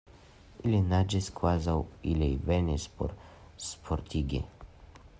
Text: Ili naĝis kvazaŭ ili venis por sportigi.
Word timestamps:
Ili 0.67 0.79
naĝis 0.93 1.27
kvazaŭ 1.41 1.77
ili 2.13 2.31
venis 2.49 2.89
por 2.97 3.17
sportigi. 3.71 4.47